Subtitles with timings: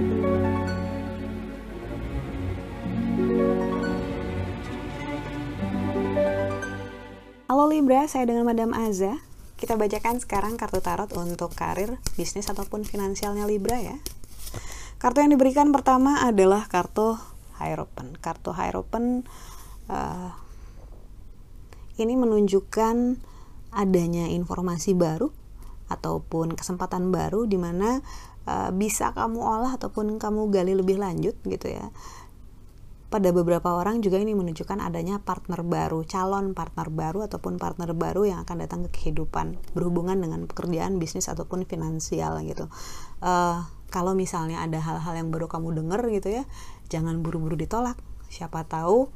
[0.00, 0.08] Halo
[7.68, 9.20] Libra, saya dengan Madam Aza.
[9.60, 14.00] Kita bacakan sekarang kartu tarot untuk karir, bisnis ataupun finansialnya Libra ya.
[14.96, 17.20] Kartu yang diberikan pertama adalah kartu
[17.60, 18.16] Hierophant.
[18.24, 19.28] Kartu Hierophant
[19.92, 20.32] uh,
[22.00, 23.20] ini menunjukkan
[23.76, 25.39] adanya informasi baru
[25.90, 27.98] ataupun kesempatan baru di mana
[28.46, 31.90] uh, bisa kamu olah ataupun kamu gali lebih lanjut gitu ya
[33.10, 38.22] pada beberapa orang juga ini menunjukkan adanya partner baru, calon partner baru ataupun partner baru
[38.30, 42.70] yang akan datang ke kehidupan berhubungan dengan pekerjaan, bisnis ataupun finansial gitu.
[43.18, 46.46] Uh, kalau misalnya ada hal-hal yang baru kamu dengar gitu ya,
[46.86, 47.98] jangan buru-buru ditolak.
[48.30, 49.10] Siapa tahu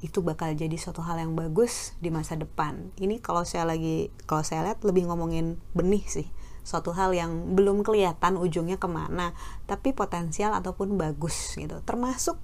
[0.00, 2.88] itu bakal jadi suatu hal yang bagus di masa depan.
[2.96, 6.28] Ini kalau saya lagi kalau saya lihat lebih ngomongin benih sih.
[6.64, 9.36] Suatu hal yang belum kelihatan ujungnya ke mana
[9.68, 11.84] tapi potensial ataupun bagus gitu.
[11.84, 12.40] Termasuk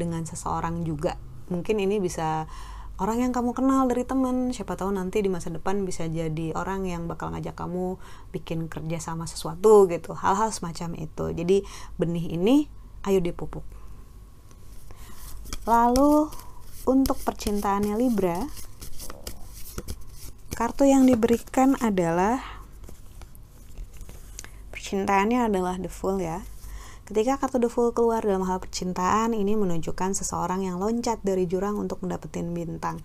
[0.00, 1.20] dengan seseorang juga.
[1.52, 2.48] Mungkin ini bisa
[2.96, 6.88] orang yang kamu kenal dari temen siapa tahu nanti di masa depan bisa jadi orang
[6.88, 8.00] yang bakal ngajak kamu
[8.32, 10.16] bikin kerja sama sesuatu gitu.
[10.16, 11.36] Hal-hal semacam itu.
[11.36, 11.68] Jadi
[12.00, 12.64] benih ini
[13.04, 13.66] ayo dipupuk.
[15.68, 16.32] Lalu
[16.84, 18.44] untuk percintaannya Libra
[20.54, 22.40] kartu yang diberikan adalah
[24.70, 26.44] percintaannya adalah the fool ya
[27.04, 31.76] Ketika kartu The Fool keluar dalam hal percintaan, ini menunjukkan seseorang yang loncat dari jurang
[31.76, 32.96] untuk mendapatkan bintang.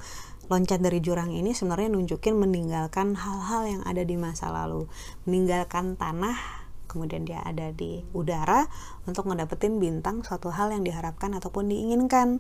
[0.48, 4.88] Loncat dari jurang ini sebenarnya nunjukin meninggalkan hal-hal yang ada di masa lalu.
[5.28, 6.40] Meninggalkan tanah,
[6.88, 8.72] kemudian dia ada di udara
[9.04, 12.40] untuk mendapatkan bintang suatu hal yang diharapkan ataupun diinginkan.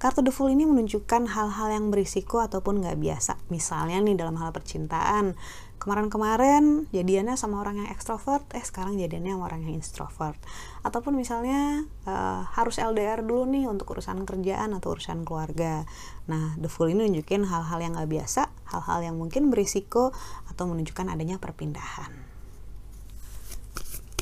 [0.00, 3.36] Kartu The Fool ini menunjukkan hal-hal yang berisiko ataupun nggak biasa.
[3.52, 5.36] Misalnya nih dalam hal percintaan,
[5.76, 10.40] kemarin-kemarin jadiannya sama orang yang ekstrovert eh sekarang jadiannya sama orang yang introvert.
[10.88, 15.84] Ataupun misalnya uh, harus LDR dulu nih untuk urusan kerjaan atau urusan keluarga.
[16.32, 20.16] Nah the full ini nunjukin hal-hal yang gak biasa hal-hal yang mungkin berisiko
[20.48, 22.08] atau menunjukkan adanya perpindahan.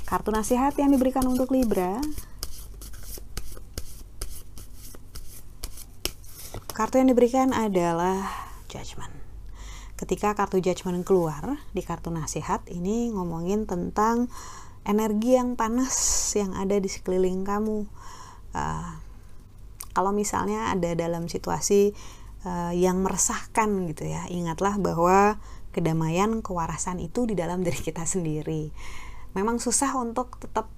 [0.08, 2.00] Kartu nasihat yang diberikan untuk Libra
[6.78, 8.30] kartu yang diberikan adalah
[8.70, 9.10] judgment
[9.98, 14.30] ketika kartu judgment keluar di kartu nasihat ini ngomongin tentang
[14.86, 15.98] energi yang panas
[16.38, 17.82] yang ada di sekeliling kamu.
[18.54, 18.94] Uh,
[19.90, 21.90] kalau misalnya ada dalam situasi
[22.46, 25.42] uh, yang meresahkan gitu ya ingatlah bahwa
[25.74, 28.70] kedamaian kewarasan itu di dalam diri kita sendiri.
[29.34, 30.70] Memang susah untuk tetap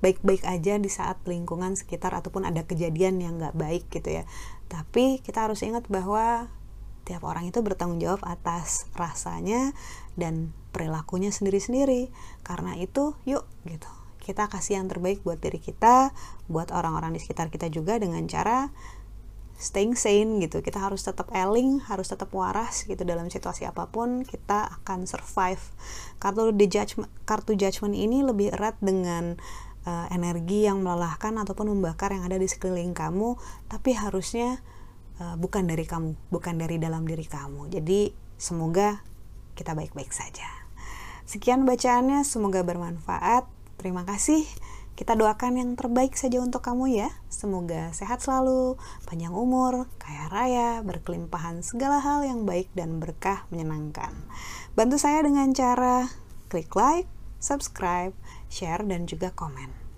[0.00, 4.24] baik-baik aja di saat lingkungan sekitar ataupun ada kejadian yang nggak baik gitu ya.
[4.72, 6.48] Tapi kita harus ingat bahwa
[7.04, 9.76] tiap orang itu bertanggung jawab atas rasanya
[10.16, 12.08] dan perilakunya sendiri-sendiri.
[12.44, 13.88] Karena itu yuk gitu.
[14.20, 16.12] Kita kasih yang terbaik buat diri kita
[16.48, 18.72] buat orang-orang di sekitar kita juga dengan cara
[19.60, 20.64] staying sane gitu.
[20.64, 25.60] Kita harus tetap eling harus tetap waras gitu dalam situasi apa pun kita akan survive.
[26.16, 29.36] Kartu the judgment kartu judgment ini lebih erat dengan
[29.86, 33.36] uh, energi yang melelahkan ataupun membakar yang ada di sekeliling kamu
[33.68, 34.60] tapi harusnya
[35.20, 37.68] uh, bukan dari kamu, bukan dari dalam diri kamu.
[37.70, 39.04] Jadi semoga
[39.54, 40.48] kita baik-baik saja.
[41.28, 43.46] Sekian bacaannya, semoga bermanfaat.
[43.78, 44.42] Terima kasih.
[44.98, 47.08] Kita doakan yang terbaik saja untuk kamu ya.
[47.32, 48.76] Semoga sehat selalu,
[49.08, 54.12] panjang umur, kaya raya, berkelimpahan segala hal yang baik dan berkah menyenangkan.
[54.76, 56.10] Bantu saya dengan cara
[56.50, 57.08] klik like,
[57.40, 58.12] subscribe,
[58.46, 59.89] share, dan juga komen.